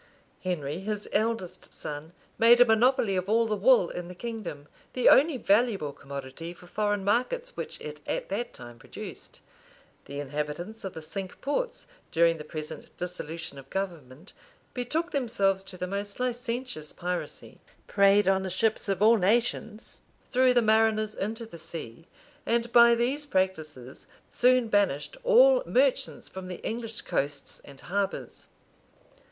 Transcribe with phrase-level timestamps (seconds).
[0.43, 5.07] Henry, his eldest son, made a monopoly of all the wool in the kingdom, the
[5.07, 9.41] only valuable commodity for foreign markets which it at that time produced.[]
[10.05, 14.33] The inhabitants of the cinque ports, during the present dissolution of government,
[14.73, 20.51] betook themselves to the most licentious piracy, preyed on the ships of all nations, threw
[20.51, 22.07] the mariners into the sea,
[22.43, 28.49] and by these practices, soon banished all merchants from the English coasts and harbors.